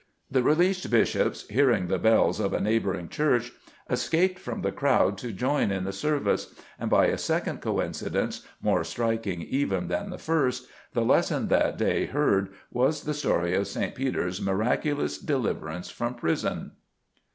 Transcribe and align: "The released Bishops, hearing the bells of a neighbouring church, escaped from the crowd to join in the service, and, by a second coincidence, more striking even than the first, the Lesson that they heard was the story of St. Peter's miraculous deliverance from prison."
"The 0.31 0.41
released 0.41 0.89
Bishops, 0.89 1.47
hearing 1.47 1.85
the 1.85 1.99
bells 1.99 2.39
of 2.39 2.53
a 2.53 2.59
neighbouring 2.59 3.07
church, 3.07 3.53
escaped 3.87 4.39
from 4.39 4.63
the 4.63 4.71
crowd 4.71 5.15
to 5.19 5.31
join 5.31 5.69
in 5.69 5.83
the 5.83 5.93
service, 5.93 6.55
and, 6.79 6.89
by 6.89 7.05
a 7.05 7.19
second 7.19 7.61
coincidence, 7.61 8.41
more 8.63 8.83
striking 8.83 9.43
even 9.43 9.89
than 9.89 10.09
the 10.09 10.17
first, 10.17 10.67
the 10.93 11.05
Lesson 11.05 11.49
that 11.49 11.77
they 11.77 12.07
heard 12.07 12.49
was 12.71 13.03
the 13.03 13.13
story 13.13 13.53
of 13.53 13.67
St. 13.67 13.93
Peter's 13.93 14.41
miraculous 14.41 15.19
deliverance 15.19 15.91
from 15.91 16.15
prison." 16.15 16.71